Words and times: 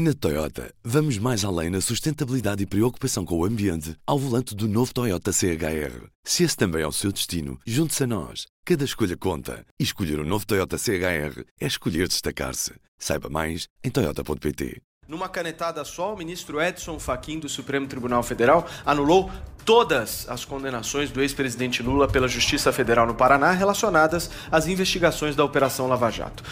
Na 0.00 0.14
Toyota, 0.14 0.72
vamos 0.84 1.18
mais 1.18 1.44
além 1.44 1.70
na 1.70 1.80
sustentabilidade 1.80 2.62
e 2.62 2.66
preocupação 2.66 3.24
com 3.24 3.36
o 3.36 3.44
ambiente 3.44 3.96
ao 4.06 4.16
volante 4.16 4.54
do 4.54 4.68
novo 4.68 4.94
Toyota 4.94 5.32
CHR. 5.32 6.06
Se 6.22 6.44
esse 6.44 6.56
também 6.56 6.82
é 6.82 6.86
o 6.86 6.92
seu 6.92 7.10
destino, 7.10 7.58
junte-se 7.66 8.04
a 8.04 8.06
nós. 8.06 8.46
Cada 8.64 8.84
escolha 8.84 9.16
conta. 9.16 9.66
E 9.76 9.82
escolher 9.82 10.20
o 10.20 10.22
um 10.22 10.24
novo 10.24 10.46
Toyota 10.46 10.78
CHR 10.78 11.42
é 11.60 11.66
escolher 11.66 12.06
destacar-se. 12.06 12.74
Saiba 12.96 13.28
mais 13.28 13.66
em 13.82 13.90
Toyota.pt. 13.90 14.80
Numa 15.08 15.28
canetada 15.28 15.84
só, 15.84 16.14
o 16.14 16.16
ministro 16.16 16.62
Edson 16.62 17.00
Fachin 17.00 17.40
do 17.40 17.48
Supremo 17.48 17.88
Tribunal 17.88 18.22
Federal 18.22 18.68
anulou 18.86 19.28
todas 19.64 20.28
as 20.28 20.44
condenações 20.44 21.10
do 21.10 21.20
ex-presidente 21.20 21.82
Lula 21.82 22.06
pela 22.06 22.28
Justiça 22.28 22.72
Federal 22.72 23.04
no 23.04 23.16
Paraná 23.16 23.50
relacionadas 23.50 24.30
às 24.48 24.68
investigações 24.68 25.34
da 25.34 25.44
Operação 25.44 25.88
Lava 25.88 26.08
Jato. 26.08 26.44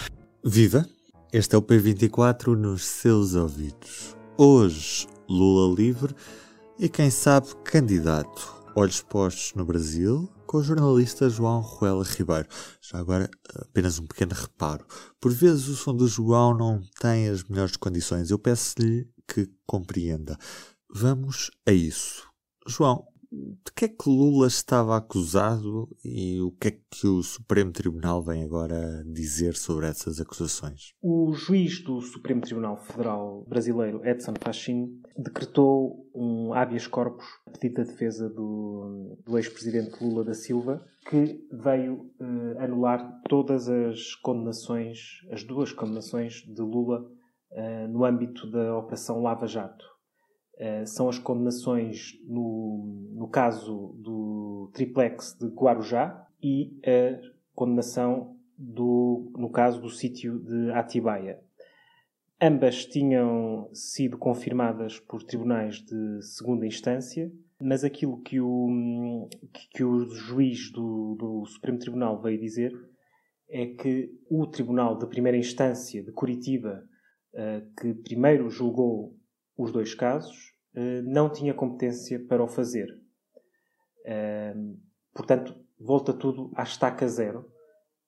Viva! 0.45 0.85
Este 1.33 1.57
é 1.57 1.59
o 1.59 1.63
P24 1.63 2.55
nos 2.55 2.85
seus 2.85 3.35
ouvidos. 3.35 4.17
Hoje, 4.39 5.09
Lula 5.29 5.75
livre 5.75 6.15
e 6.79 6.89
quem 6.89 7.11
sabe 7.11 7.49
candidato. 7.65 8.55
Olhos 8.77 9.03
postos 9.03 9.53
no 9.55 9.65
Brasil 9.65 10.31
com 10.47 10.59
o 10.59 10.63
jornalista 10.63 11.29
João 11.29 11.61
Ruela 11.61 12.05
Ribeiro. 12.05 12.49
Já 12.81 12.99
agora, 12.99 13.29
apenas 13.57 13.99
um 13.99 14.07
pequeno 14.07 14.35
reparo. 14.35 14.87
Por 15.21 15.33
vezes 15.33 15.67
o 15.67 15.75
som 15.75 15.95
do 15.97 16.07
João 16.07 16.57
não 16.57 16.81
tem 17.01 17.29
as 17.29 17.43
melhores 17.43 17.77
condições. 17.77 18.31
Eu 18.31 18.39
peço-lhe 18.39 19.11
que 19.27 19.51
compreenda. 19.67 20.39
Vamos 20.89 21.51
a 21.67 21.73
isso. 21.73 22.23
João, 22.69 23.05
de 23.65 23.73
que 23.75 23.85
é 23.85 23.89
que 23.89 24.09
Lula 24.09 24.47
estava 24.47 24.97
acusado 24.97 25.89
e 26.05 26.41
o 26.41 26.51
que 26.53 26.69
é 26.69 26.71
que 26.71 27.07
o 27.07 27.23
Supremo 27.23 27.73
Tribunal 27.73 28.23
vem 28.23 28.43
agora 28.43 29.05
dizer 29.05 29.55
sobre 29.55 29.87
essas 29.87 30.21
acusações? 30.21 30.95
O 31.03 31.33
juiz 31.33 31.83
do 31.83 32.01
Supremo 32.01 32.41
Tribunal 32.41 32.77
Federal 32.79 33.45
brasileiro, 33.47 34.05
Edson 34.05 34.35
Fachin, 34.41 35.01
decretou 35.17 36.07
um 36.15 36.55
habeas 36.55 36.87
corpus 36.87 37.27
a 37.47 37.51
pedido 37.51 37.77
da 37.77 37.85
defesa 37.85 38.29
do, 38.29 39.19
do 39.25 39.37
ex-presidente 39.37 40.03
Lula 40.03 40.25
da 40.25 40.35
Silva, 40.35 40.85
que 41.09 41.47
veio 41.53 42.11
eh, 42.21 42.65
anular 42.65 43.21
todas 43.29 43.69
as 43.69 44.15
condenações, 44.17 44.99
as 45.31 45.45
duas 45.45 45.73
condenações 45.73 46.43
de 46.43 46.63
Lula 46.63 47.07
eh, 47.53 47.87
no 47.87 48.05
âmbito 48.05 48.51
da 48.51 48.77
Operação 48.77 49.23
Lava 49.23 49.47
Jato. 49.47 49.96
Uh, 50.57 50.87
são 50.87 51.09
as 51.09 51.19
condenações 51.19 52.19
no, 52.27 53.11
no 53.13 53.29
caso 53.29 53.95
do 53.99 54.71
triplex 54.73 55.37
de 55.39 55.49
Guarujá 55.49 56.27
e 56.43 56.81
a 56.83 57.21
condenação 57.55 58.37
do, 58.57 59.31
no 59.37 59.51
caso 59.51 59.81
do 59.81 59.91
sítio 59.91 60.39
de 60.39 60.71
Atibaia. 60.73 61.39
Ambas 62.41 62.85
tinham 62.87 63.71
sido 63.73 64.19
confirmadas 64.19 64.99
por 65.01 65.23
tribunais 65.23 65.77
de 65.77 66.23
segunda 66.23 66.67
instância, 66.67 67.33
mas 67.61 67.85
aquilo 67.85 68.21
que 68.21 68.41
o, 68.41 69.29
que 69.71 69.83
o 69.83 70.05
juiz 70.11 70.71
do, 70.71 71.17
do 71.19 71.47
Supremo 71.47 71.79
Tribunal 71.79 72.21
veio 72.21 72.39
dizer 72.39 72.73
é 73.49 73.67
que 73.67 74.11
o 74.29 74.47
Tribunal 74.47 74.99
de 74.99 75.07
Primeira 75.07 75.39
Instância 75.39 76.03
de 76.03 76.13
Curitiba, 76.13 76.85
uh, 77.33 77.75
que 77.81 77.95
primeiro 77.95 78.51
julgou 78.51 79.17
os 79.57 79.73
dois 79.73 79.95
casos, 79.95 80.53
eh, 80.75 81.03
não 81.03 81.31
tinha 81.31 81.55
competência 81.55 82.23
para 82.27 82.45
o 82.45 82.49
fazer. 82.49 82.87
Portanto, 85.13 85.57
volta 85.81 86.13
tudo 86.13 86.53
à 86.55 86.63
estaca 86.63 87.09
zero 87.09 87.51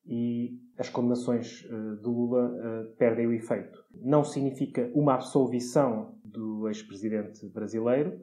e 0.07 0.61
as 0.79 0.89
condenações 0.89 1.65
eh, 1.65 1.97
de 1.97 2.07
Lula 2.07 2.55
eh, 2.55 2.95
perdem 2.99 3.27
o 3.27 3.33
efeito. 3.33 3.83
Não 3.93 4.23
significa 4.23 4.91
uma 4.95 5.15
absolvição 5.15 6.17
do 6.23 6.69
ex-presidente 6.69 7.49
brasileiro, 7.49 8.21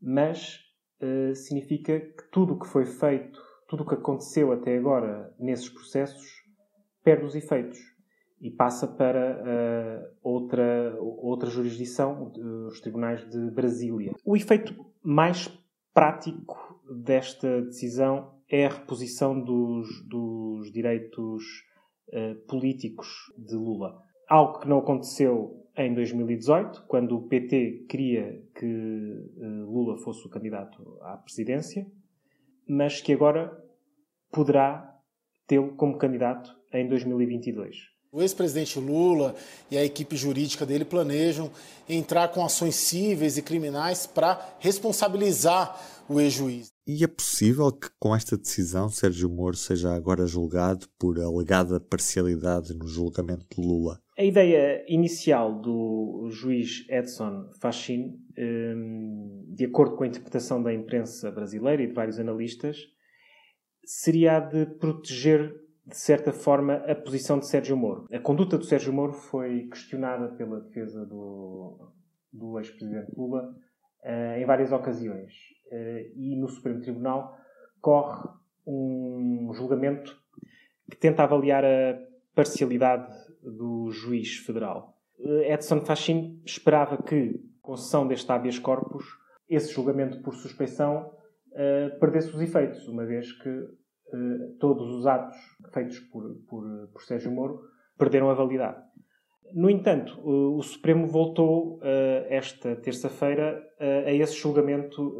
mas 0.00 0.64
significa 1.34 2.00
que 2.00 2.30
tudo 2.32 2.54
o 2.54 2.58
que 2.58 2.66
foi 2.66 2.86
feito, 2.86 3.38
tudo 3.68 3.82
o 3.82 3.86
que 3.86 3.94
aconteceu 3.96 4.50
até 4.50 4.78
agora 4.78 5.30
nesses 5.38 5.68
processos, 5.68 6.26
perde 7.04 7.26
os 7.26 7.34
efeitos 7.34 7.78
e 8.40 8.50
passa 8.50 8.86
para 8.86 9.40
uh, 9.40 10.16
outra, 10.22 10.96
outra 11.00 11.48
jurisdição, 11.48 12.32
os 12.66 12.80
tribunais 12.80 13.28
de 13.28 13.50
Brasília. 13.50 14.12
O 14.24 14.36
efeito 14.36 14.74
mais 15.02 15.48
prático 15.94 16.80
desta 16.90 17.62
decisão 17.62 18.34
é 18.48 18.66
a 18.66 18.70
reposição 18.70 19.40
dos, 19.40 19.88
dos 20.06 20.70
direitos 20.70 21.42
uh, 22.08 22.36
políticos 22.46 23.32
de 23.36 23.56
Lula. 23.56 24.02
Algo 24.28 24.60
que 24.60 24.68
não 24.68 24.78
aconteceu 24.78 25.66
em 25.76 25.94
2018, 25.94 26.84
quando 26.86 27.16
o 27.16 27.28
PT 27.28 27.86
queria 27.88 28.42
que 28.54 28.66
uh, 28.66 29.70
Lula 29.70 29.96
fosse 29.98 30.26
o 30.26 30.30
candidato 30.30 30.98
à 31.02 31.16
presidência, 31.16 31.86
mas 32.68 33.00
que 33.00 33.12
agora 33.12 33.56
poderá 34.30 34.94
tê-lo 35.46 35.74
como 35.76 35.96
candidato 35.96 36.50
em 36.72 36.88
2022. 36.88 37.95
O 38.16 38.22
ex-presidente 38.22 38.80
Lula 38.80 39.34
e 39.70 39.76
a 39.76 39.84
equipe 39.84 40.16
jurídica 40.16 40.64
dele 40.64 40.86
planejam 40.86 41.50
entrar 41.86 42.28
com 42.28 42.42
ações 42.42 42.74
cíveis 42.74 43.36
e 43.36 43.42
criminais 43.42 44.06
para 44.06 44.56
responsabilizar 44.58 45.78
o 46.08 46.18
ex-juiz. 46.18 46.72
E 46.86 47.04
é 47.04 47.06
possível 47.06 47.70
que 47.70 47.90
com 48.00 48.16
esta 48.16 48.34
decisão 48.34 48.88
Sérgio 48.88 49.28
Moro 49.28 49.54
seja 49.54 49.94
agora 49.94 50.26
julgado 50.26 50.86
por 50.98 51.20
alegada 51.20 51.78
parcialidade 51.78 52.72
no 52.72 52.88
julgamento 52.88 53.44
de 53.54 53.60
Lula? 53.60 54.00
A 54.16 54.24
ideia 54.24 54.82
inicial 54.88 55.60
do 55.60 56.30
juiz 56.30 56.86
Edson 56.88 57.50
Fachin, 57.60 58.18
hum, 58.38 59.44
de 59.48 59.66
acordo 59.66 59.94
com 59.94 60.04
a 60.04 60.06
interpretação 60.06 60.62
da 60.62 60.72
imprensa 60.72 61.30
brasileira 61.30 61.82
e 61.82 61.86
de 61.86 61.92
vários 61.92 62.18
analistas, 62.18 62.78
seria 63.84 64.38
a 64.38 64.40
de 64.40 64.64
proteger 64.64 65.65
de 65.86 65.96
certa 65.96 66.32
forma, 66.32 66.74
a 66.78 66.94
posição 66.96 67.38
de 67.38 67.46
Sérgio 67.46 67.76
Moro. 67.76 68.06
A 68.12 68.18
conduta 68.18 68.58
do 68.58 68.64
Sérgio 68.64 68.92
Moro 68.92 69.12
foi 69.12 69.68
questionada 69.68 70.28
pela 70.34 70.60
defesa 70.60 71.06
do, 71.06 71.92
do 72.32 72.58
ex-presidente 72.58 73.12
Lula 73.16 73.54
uh, 74.04 74.36
em 74.36 74.44
várias 74.44 74.72
ocasiões. 74.72 75.32
Uh, 75.70 76.10
e 76.16 76.36
no 76.36 76.48
Supremo 76.48 76.80
Tribunal 76.80 77.36
corre 77.80 78.28
um 78.66 79.52
julgamento 79.54 80.20
que 80.90 80.96
tenta 80.96 81.22
avaliar 81.22 81.64
a 81.64 81.98
parcialidade 82.34 83.12
do 83.40 83.88
juiz 83.92 84.38
federal. 84.38 84.98
Uh, 85.20 85.42
Edson 85.42 85.80
Fachin 85.82 86.42
esperava 86.44 87.00
que, 87.00 87.40
com 87.62 87.76
sessão 87.76 88.08
deste 88.08 88.30
habeas 88.32 88.58
corpus, 88.58 89.04
esse 89.48 89.72
julgamento 89.72 90.20
por 90.22 90.34
suspeição 90.34 91.14
perdesse 91.98 92.28
os 92.34 92.40
efeitos, 92.42 92.86
uma 92.86 93.06
vez 93.06 93.32
que 93.32 93.48
eh, 93.48 93.68
todos 94.60 94.94
os 94.94 95.06
atos 95.06 95.36
feitos 95.72 95.98
por, 96.00 96.22
por, 96.48 96.88
por 96.92 97.02
Sérgio 97.02 97.30
Moro 97.32 97.60
perderam 97.98 98.30
a 98.30 98.34
validade. 98.34 98.82
No 99.52 99.70
entanto, 99.70 100.20
o, 100.20 100.56
o 100.58 100.62
Supremo 100.62 101.06
voltou 101.06 101.76
uh, 101.76 101.80
esta 102.28 102.76
terça-feira 102.76 103.62
a 103.78 104.12
esse 104.12 104.34
julgamento 104.36 105.18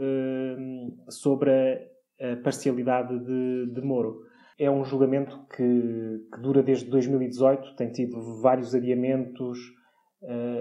sobre 1.11 1.51
a, 1.51 2.33
a 2.33 2.37
parcialidade 2.37 3.19
de, 3.19 3.73
de, 3.75 3.83
Moro. 3.83 4.23
É 4.59 4.71
um 4.71 4.83
julgamento 4.83 5.39
que, 5.55 6.23
que, 6.33 6.41
dura 6.41 6.63
desde 6.63 6.89
2018, 6.89 7.77
tem 7.77 7.93
tido 7.93 8.41
vários 8.41 8.75
adiamentos 8.75 9.59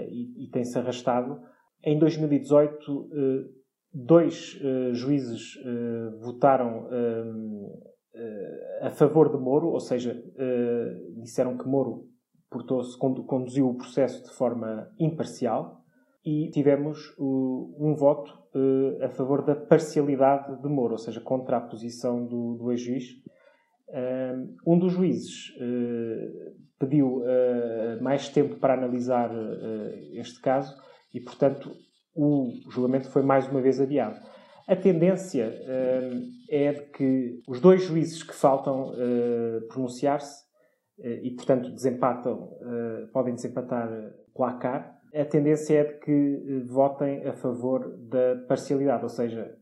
e, 0.09 0.43
e 0.43 0.49
tem-se 0.51 0.77
arrastado. 0.77 1.39
Em 1.81 1.97
2018, 1.97 3.09
dois 3.93 4.59
juízes 4.91 5.53
votaram 6.21 6.89
a 8.81 8.89
favor 8.89 9.29
de 9.29 9.37
Moro, 9.37 9.69
ou 9.69 9.79
seja, 9.79 10.21
eh, 10.37 11.11
disseram 11.17 11.57
que 11.57 11.67
Moro 11.67 12.07
portou-se, 12.49 12.97
conduziu 12.97 13.69
o 13.69 13.75
processo 13.75 14.23
de 14.23 14.31
forma 14.33 14.89
imparcial 14.99 15.81
e 16.23 16.49
tivemos 16.51 17.13
um 17.19 17.93
voto 17.95 18.31
eh, 18.53 19.05
a 19.05 19.09
favor 19.09 19.43
da 19.43 19.55
parcialidade 19.55 20.61
de 20.61 20.67
Moro, 20.67 20.93
ou 20.93 20.97
seja, 20.97 21.19
contra 21.19 21.57
a 21.57 21.61
posição 21.61 22.25
do, 22.25 22.55
do 22.55 22.71
ex-juiz. 22.71 23.05
Eh, 23.89 24.35
um 24.65 24.77
dos 24.77 24.93
juízes 24.93 25.53
pediu 26.77 27.23
mais 28.01 28.27
tempo 28.29 28.57
para 28.57 28.73
analisar 28.73 29.31
este 30.11 30.41
caso 30.41 30.75
e, 31.13 31.21
portanto, 31.21 31.71
o 32.13 32.51
julgamento 32.69 33.09
foi 33.09 33.21
mais 33.21 33.47
uma 33.47 33.61
vez 33.61 33.79
adiado. 33.79 34.19
A 34.67 34.75
tendência 34.75 35.47
uh, 35.47 36.21
é 36.49 36.73
de 36.73 36.81
que 36.91 37.41
os 37.47 37.59
dois 37.61 37.83
juízes 37.83 38.23
que 38.23 38.33
faltam 38.33 38.93
uh, 38.93 39.67
pronunciar-se 39.67 40.43
uh, 40.99 41.07
e, 41.21 41.35
portanto, 41.35 41.69
desempatam, 41.71 42.49
podem 43.13 43.35
desempatar 43.35 43.89
placar, 44.33 44.95
a 45.13 45.23
tendência 45.23 45.79
é 45.79 45.83
de 45.83 45.99
que 45.99 46.63
votem 46.67 47.25
a 47.25 47.33
favor 47.33 47.95
da 48.09 48.43
parcialidade, 48.47 49.03
ou 49.03 49.09
seja, 49.09 49.55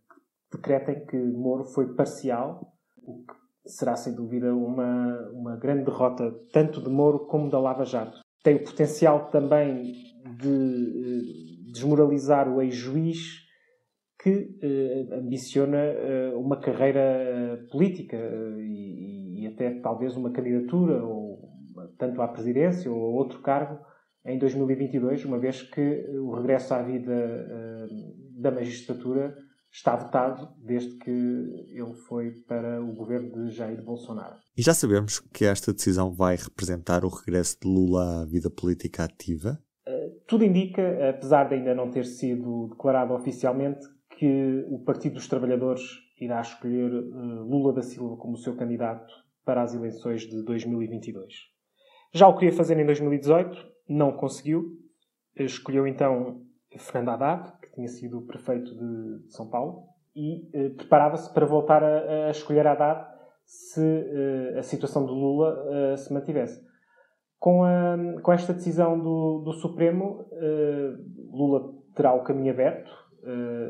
decretem 0.52 1.06
que 1.06 1.18
Moro 1.18 1.64
foi 1.64 1.94
parcial, 1.94 2.74
o 2.98 3.24
que 3.24 3.36
será 3.70 3.96
sem 3.96 4.16
dúvida 4.16 4.56
uma, 4.56 5.30
uma 5.32 5.56
grande 5.58 5.84
derrota 5.84 6.34
tanto 6.52 6.82
de 6.82 6.90
Moro 6.90 7.28
como 7.28 7.52
da 7.52 7.60
Lava 7.60 7.86
Jato. 7.86 8.20
Tem 8.44 8.56
o 8.56 8.64
potencial 8.64 9.30
também 9.30 9.94
de 10.40 11.72
desmoralizar 11.72 12.50
o 12.50 12.62
ex-juiz 12.62 13.43
que 14.24 14.30
uh, 14.32 15.16
ambiciona 15.16 15.78
uh, 15.78 16.40
uma 16.40 16.58
carreira 16.58 17.68
política 17.70 18.16
uh, 18.16 18.62
e, 18.62 19.42
e, 19.42 19.48
até 19.48 19.82
talvez 19.82 20.16
uma 20.16 20.32
candidatura, 20.32 21.04
ou, 21.04 21.52
tanto 21.98 22.22
à 22.22 22.30
presidência 22.30 22.90
ou 22.90 23.04
a 23.04 23.10
outro 23.10 23.42
cargo, 23.42 23.78
em 24.26 24.40
2022, 24.40 25.26
uma 25.26 25.38
vez 25.38 25.62
que 25.62 26.08
o 26.18 26.34
regresso 26.34 26.74
à 26.74 26.82
vida 26.82 27.90
da 28.38 28.52
magistratura 28.52 29.36
está 29.70 29.98
votado 29.98 30.48
desde 30.64 30.98
que 30.98 31.12
ele 31.12 31.94
foi 32.08 32.32
para 32.48 32.82
o 32.82 32.94
governo 32.94 33.30
de 33.34 33.52
Jair 33.52 33.84
Bolsonaro. 33.84 34.38
E 34.58 34.62
já 34.62 34.74
sabemos 34.74 35.20
que 35.20 35.44
esta 35.44 35.74
decisão 35.74 36.14
vai 36.14 36.38
representar 36.38 37.04
o 37.04 37.10
regresso 37.10 37.58
de 37.62 37.68
Lula 37.68 38.22
à 38.22 38.26
vida 38.26 38.50
política 38.50 39.04
ativa? 39.04 39.60
Tudo 40.26 40.46
indica, 40.46 41.10
apesar 41.10 41.50
de 41.50 41.56
ainda 41.56 41.76
não 41.76 41.92
ter 41.92 42.06
sido 42.06 42.70
declarado 42.70 43.14
oficialmente, 43.14 43.86
que 44.18 44.66
o 44.70 44.80
Partido 44.80 45.16
dos 45.16 45.28
Trabalhadores 45.28 45.82
irá 46.20 46.40
escolher 46.42 46.92
uh, 46.94 47.44
Lula 47.44 47.74
da 47.74 47.82
Silva 47.82 48.18
como 48.18 48.38
seu 48.38 48.56
candidato 48.56 49.14
para 49.46 49.62
as 49.62 49.74
eleições 49.74 50.22
de 50.22 50.44
2022. 50.44 51.34
Já 52.14 52.28
o 52.28 52.36
queria 52.36 52.56
fazer 52.56 52.80
em 52.80 52.86
2018, 52.86 53.58
não 53.90 54.14
conseguiu. 54.14 54.78
Escolheu 55.36 55.88
então 55.88 56.42
Fernando 56.78 57.10
Haddad, 57.10 57.60
que 57.60 57.72
tinha 57.74 57.88
sido 57.88 58.22
prefeito 58.22 58.74
de, 58.74 59.32
São 59.32 59.50
Paulo, 59.50 59.88
e 60.16 60.48
uh, 60.56 60.76
preparava-se 60.76 61.34
para 61.34 61.46
voltar 61.46 61.84
a, 61.84 62.28
a, 62.28 62.32
escolher 62.32 62.68
Haddad 62.68 63.12
se 63.46 63.82
uh, 63.82 64.60
a 64.60 64.64
situação 64.64 65.06
de 65.06 65.12
Lula 65.12 65.98
se 65.98 66.14
mantivesse. 66.14 66.62
Com, 67.40 67.64
a, 67.64 67.98
com 68.22 68.32
esta 68.32 68.54
decisão 68.54 68.98
do, 68.98 69.42
do 69.44 69.52
Supremo, 69.54 70.26
Lula 71.30 71.74
terá 71.94 72.14
o 72.14 72.24
caminho 72.24 72.54
aberto 72.54 72.90
eh, 72.90 73.03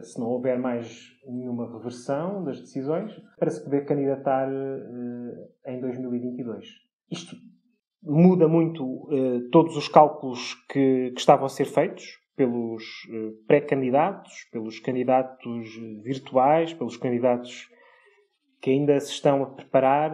se 0.01 0.19
não 0.19 0.27
houver 0.27 0.59
mais 0.59 1.13
nenhuma 1.25 1.71
reversão 1.71 2.43
das 2.43 2.59
decisões, 2.59 3.11
para 3.37 3.49
se 3.49 3.63
poder 3.63 3.85
candidatar 3.85 4.49
uh, 4.49 5.71
em 5.71 5.79
2022. 5.79 6.67
Isto 7.11 7.35
muda 8.01 8.47
muito 8.47 8.83
uh, 8.83 9.49
todos 9.51 9.77
os 9.77 9.87
cálculos 9.87 10.55
que, 10.69 11.11
que, 11.11 11.19
estavam 11.19 11.45
a 11.45 11.49
ser 11.49 11.65
feitos 11.65 12.03
pelos 12.35 12.83
pré-candidatos, 13.47 14.33
pelos 14.51 14.79
candidatos 14.79 15.69
virtuais, 16.03 16.73
pelos 16.73 16.97
candidatos 16.97 17.69
que 18.59 18.71
ainda 18.71 18.99
se 18.99 19.11
estão 19.11 19.43
a 19.43 19.51
preparar 19.51 20.13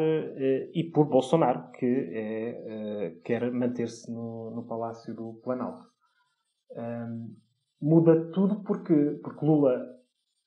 e 0.73 0.83
por 0.93 1.05
Bolsonaro, 1.05 1.71
que 1.71 1.85
é, 1.85 3.15
quer 3.23 3.49
manter-se 3.53 4.11
no, 4.11 4.51
no, 4.51 4.67
Palácio 4.67 5.15
do 5.15 5.39
Planalto. 5.41 5.85
Muda 7.81 8.31
tudo 8.31 8.61
porque, 8.63 9.19
porque 9.23 9.45
Lula 9.45 9.85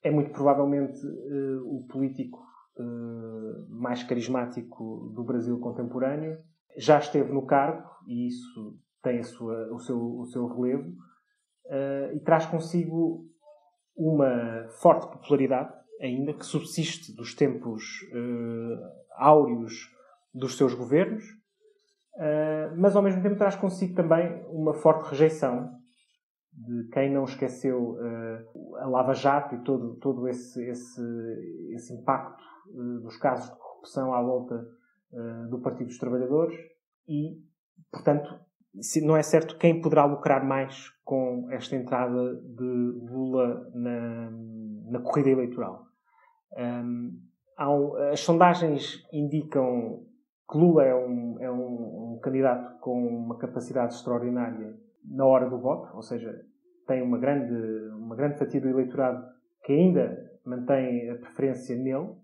é 0.02 0.10
muito 0.10 0.30
provavelmente 0.30 0.98
uh, 1.06 1.76
o 1.76 1.86
político 1.86 2.38
uh, 2.76 3.66
mais 3.68 4.02
carismático 4.02 5.12
do 5.14 5.24
Brasil 5.24 5.58
contemporâneo. 5.58 6.38
Já 6.76 6.98
esteve 6.98 7.32
no 7.32 7.46
cargo 7.46 7.88
e 8.06 8.26
isso 8.26 8.78
tem 9.02 9.22
sua, 9.22 9.72
o, 9.72 9.78
seu, 9.78 9.98
o 9.98 10.24
seu 10.26 10.46
relevo 10.46 10.88
uh, 11.66 12.14
e 12.14 12.20
traz 12.20 12.46
consigo 12.46 13.26
uma 13.96 14.66
forte 14.80 15.06
popularidade 15.06 15.72
ainda 16.00 16.32
que 16.32 16.44
subsiste 16.44 17.14
dos 17.14 17.34
tempos 17.34 17.84
áureos 19.14 19.88
dos 20.34 20.56
seus 20.56 20.74
governos, 20.74 21.22
mas 22.76 22.96
ao 22.96 23.02
mesmo 23.02 23.22
tempo 23.22 23.36
traz 23.36 23.54
consigo 23.54 23.94
também 23.94 24.42
uma 24.48 24.74
forte 24.74 25.08
rejeição 25.10 25.70
de 26.52 26.88
quem 26.90 27.10
não 27.10 27.24
esqueceu 27.24 27.96
uh, 27.96 28.76
a 28.76 28.86
Lava 28.86 29.14
Jato 29.14 29.54
e 29.54 29.58
todo, 29.60 29.94
todo 29.96 30.28
esse, 30.28 30.62
esse, 30.68 31.02
esse 31.72 31.94
impacto 31.94 32.42
uh, 32.68 33.00
dos 33.00 33.16
casos 33.16 33.50
de 33.50 33.56
corrupção 33.56 34.12
à 34.12 34.22
volta 34.22 34.68
uh, 35.12 35.48
do 35.48 35.60
Partido 35.60 35.86
dos 35.86 35.98
Trabalhadores 35.98 36.58
e, 37.08 37.38
portanto, 37.90 38.38
não 39.02 39.16
é 39.16 39.22
certo 39.22 39.58
quem 39.58 39.80
poderá 39.80 40.04
lucrar 40.04 40.44
mais 40.44 40.90
com 41.04 41.46
esta 41.50 41.76
entrada 41.76 42.36
de 42.36 42.64
Lula 43.10 43.70
na, 43.74 44.30
na 44.90 45.00
corrida 45.00 45.30
eleitoral. 45.30 45.86
Um, 46.56 47.20
um, 47.58 47.96
as 48.10 48.20
sondagens 48.20 49.06
indicam 49.12 50.06
que 50.50 50.58
Lula 50.58 50.84
é 50.84 50.94
um, 50.94 51.36
é 51.40 51.50
um, 51.50 52.14
um 52.14 52.20
candidato 52.22 52.78
com 52.80 53.06
uma 53.06 53.36
capacidade 53.36 53.94
extraordinária 53.94 54.74
na 55.04 55.26
hora 55.26 55.48
do 55.48 55.58
voto, 55.58 55.94
ou 55.94 56.02
seja, 56.02 56.32
tem 56.86 57.02
uma 57.02 57.18
grande, 57.18 57.54
uma 57.96 58.16
grande 58.16 58.38
fatia 58.38 58.60
do 58.60 58.68
eleitorado 58.68 59.24
que 59.64 59.72
ainda 59.72 60.30
mantém 60.44 61.10
a 61.10 61.14
preferência 61.16 61.76
nele, 61.76 61.96
uh, 61.96 62.18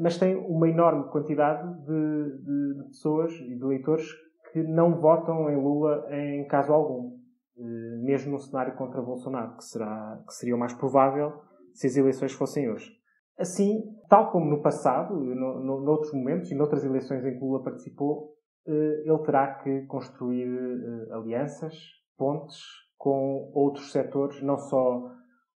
mas 0.00 0.18
tem 0.18 0.36
uma 0.36 0.68
enorme 0.68 1.10
quantidade 1.10 1.68
de, 1.84 2.74
de, 2.74 2.84
pessoas 2.88 3.32
e 3.34 3.56
de 3.56 3.62
eleitores 3.62 4.06
que 4.52 4.62
não 4.62 5.00
votam 5.00 5.48
em 5.50 5.56
Lula 5.56 6.06
em 6.10 6.46
caso 6.46 6.72
algum, 6.72 7.08
uh, 7.56 8.04
mesmo 8.04 8.32
no 8.32 8.38
cenário 8.38 8.74
contra 8.76 9.00
Bolsonaro, 9.00 9.56
que, 9.56 9.64
será, 9.64 10.22
que 10.26 10.34
seria 10.34 10.56
o 10.56 10.58
mais 10.58 10.74
provável 10.74 11.32
se 11.72 11.86
as 11.86 11.96
eleições 11.96 12.32
fossem 12.32 12.68
hoje. 12.70 12.98
Assim, 13.38 13.84
tal 14.08 14.32
como 14.32 14.50
no 14.50 14.60
passado, 14.60 15.14
no, 15.14 15.60
no, 15.60 15.80
noutros 15.80 16.12
momentos 16.12 16.50
e 16.50 16.56
noutras 16.56 16.84
eleições 16.84 17.24
em 17.24 17.38
que 17.38 17.44
Lula 17.44 17.62
participou, 17.62 18.34
eh, 18.34 18.37
ele 18.70 19.18
terá 19.24 19.54
que 19.54 19.82
construir 19.86 20.48
eh, 20.48 21.12
alianças, 21.12 21.74
pontes 22.16 22.60
com 22.96 23.50
outros 23.54 23.92
setores, 23.92 24.42
não 24.42 24.58
só 24.58 25.10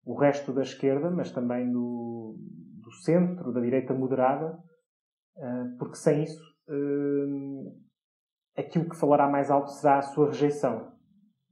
o 0.05 0.15
resto 0.15 0.53
da 0.53 0.61
esquerda, 0.61 1.09
mas 1.09 1.31
também 1.31 1.71
do, 1.71 2.35
do 2.83 2.91
centro, 3.03 3.51
da 3.51 3.59
direita 3.59 3.93
moderada, 3.93 4.57
eh, 5.37 5.65
porque 5.77 5.95
sem 5.95 6.23
isso 6.23 6.51
aquilo 8.57 8.89
que 8.89 8.95
falará 8.95 9.27
mais 9.27 9.51
alto 9.51 9.71
será 9.71 9.97
a 9.97 10.01
sua 10.01 10.27
rejeição 10.27 10.91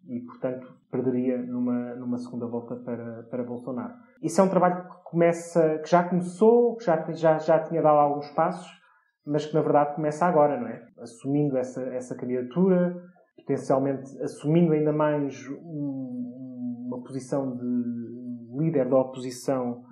e, 0.08 0.22
portanto, 0.22 0.74
perderia 0.90 1.38
numa, 1.38 1.96
numa 1.96 2.18
segunda 2.18 2.48
volta 2.48 2.76
para, 2.78 3.24
para 3.24 3.44
Bolsonaro. 3.44 3.94
Isso 4.22 4.40
é 4.42 4.44
um 4.44 4.50
trabalho 4.50 4.84
que 4.84 5.04
começa, 5.04 5.80
que 5.80 5.90
já 5.90 6.08
começou, 6.08 6.76
que 6.78 6.86
já, 6.86 7.12
já, 7.12 7.38
já 7.38 7.60
tinha 7.64 7.82
dado 7.82 7.98
alguns 7.98 8.30
passos, 8.32 8.79
mas 9.26 9.46
que 9.46 9.54
na 9.54 9.62
verdade 9.62 9.96
começa 9.96 10.26
agora, 10.26 10.60
não 10.60 10.68
é? 10.68 10.86
Assumindo 11.00 11.58
essa, 11.58 11.82
essa 11.94 12.16
candidatura, 12.16 13.02
potencialmente 13.38 14.22
assumindo 14.22 14.74
ainda 14.74 14.92
mais 14.92 15.48
um, 15.50 16.88
uma 16.88 17.04
posição 17.04 17.56
de 17.56 18.60
líder 18.60 18.90
da 18.90 18.98
oposição 18.98 19.84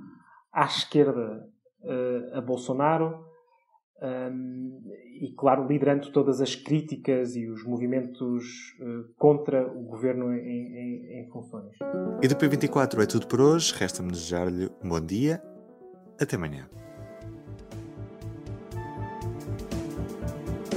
à 0.51 0.65
esquerda 0.65 1.47
uh, 1.81 2.37
a 2.37 2.41
Bolsonaro. 2.41 3.25
Um, 3.99 4.79
e, 5.19 5.33
claro, 5.35 5.65
liderando 5.65 6.11
todas 6.11 6.39
as 6.39 6.55
críticas 6.55 7.35
e 7.35 7.49
os 7.49 7.65
movimentos 7.65 8.45
uh, 8.79 9.11
contra 9.17 9.67
o 9.67 9.83
governo 9.85 10.31
em, 10.33 10.37
em, 10.37 11.21
em 11.21 11.29
funções. 11.31 11.75
E 12.21 12.27
do 12.27 12.35
P24 12.35 13.01
é 13.01 13.07
tudo 13.07 13.27
por 13.27 13.41
hoje. 13.41 13.73
Resta-me 13.75 14.11
desejar-lhe 14.11 14.69
um 14.83 14.89
bom 14.89 15.01
dia. 15.01 15.41
Até 16.19 16.35
amanhã. 16.35 16.69